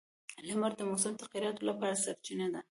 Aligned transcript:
•لمر 0.47 0.71
د 0.77 0.81
موسم 0.89 1.13
تغیراتو 1.21 1.61
لپاره 1.69 2.01
سرچینه 2.03 2.47
ده. 2.53 2.61